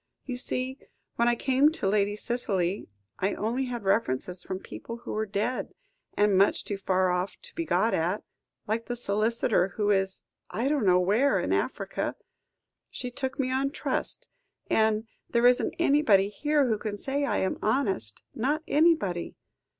[0.25, 0.79] You see,
[1.17, 5.75] when I came to Lady Cicely, I only had references from people who were dead,
[6.17, 8.23] or much too far off to be got at,
[8.65, 12.15] like the solicitor who is I don't know where in Africa.
[12.89, 14.27] She took me on trust,
[14.71, 19.35] and there isn't anybody here who can say I am honest, not anybody."